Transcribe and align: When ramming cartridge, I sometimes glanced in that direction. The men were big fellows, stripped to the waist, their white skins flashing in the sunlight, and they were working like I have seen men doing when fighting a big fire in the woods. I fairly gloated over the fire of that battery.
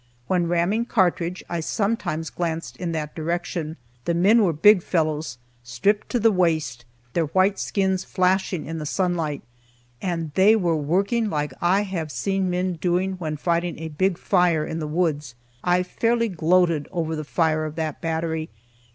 When 0.25 0.47
ramming 0.47 0.85
cartridge, 0.85 1.43
I 1.47 1.59
sometimes 1.59 2.31
glanced 2.31 2.75
in 2.77 2.91
that 2.93 3.13
direction. 3.13 3.77
The 4.05 4.15
men 4.15 4.41
were 4.43 4.51
big 4.51 4.81
fellows, 4.81 5.37
stripped 5.63 6.09
to 6.09 6.19
the 6.19 6.31
waist, 6.31 6.85
their 7.13 7.25
white 7.27 7.59
skins 7.59 8.03
flashing 8.03 8.65
in 8.65 8.79
the 8.79 8.87
sunlight, 8.87 9.43
and 10.01 10.31
they 10.33 10.55
were 10.55 10.75
working 10.75 11.29
like 11.29 11.53
I 11.61 11.83
have 11.83 12.11
seen 12.11 12.49
men 12.49 12.77
doing 12.81 13.11
when 13.19 13.37
fighting 13.37 13.77
a 13.77 13.89
big 13.89 14.17
fire 14.17 14.65
in 14.65 14.79
the 14.79 14.87
woods. 14.87 15.35
I 15.63 15.83
fairly 15.83 16.29
gloated 16.29 16.87
over 16.91 17.15
the 17.15 17.23
fire 17.23 17.63
of 17.63 17.75
that 17.75 18.01
battery. 18.01 18.49